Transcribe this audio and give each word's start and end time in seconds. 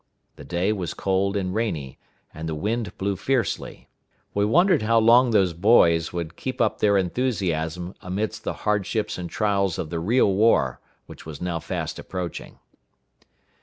The 0.35 0.43
day 0.43 0.73
was 0.73 0.95
cold 0.95 1.37
and 1.37 1.53
rainy, 1.53 1.99
and 2.33 2.49
the 2.49 2.55
wind 2.55 2.97
blew 2.97 3.15
fiercely. 3.15 3.87
We 4.33 4.45
wondered 4.45 4.81
how 4.81 4.97
long 4.97 5.29
those 5.29 5.53
boys 5.53 6.11
would 6.11 6.35
keep 6.35 6.59
up 6.59 6.79
their 6.79 6.97
enthusiasm 6.97 7.93
amidst 8.01 8.43
the 8.43 8.53
hardships 8.65 9.19
and 9.19 9.29
trials 9.29 9.77
of 9.77 9.91
the 9.91 9.99
real 9.99 10.33
war 10.33 10.79
which 11.05 11.27
was 11.27 11.39
now 11.39 11.59
fast 11.59 11.99
approaching. 11.99 12.57